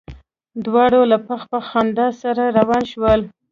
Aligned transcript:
دواړه 0.65 0.99
له 1.11 1.17
پخ 1.27 1.41
پخ 1.51 1.63
خندا 1.71 2.07
سره 2.21 2.43
روان 2.57 2.83
شول. 2.91 3.21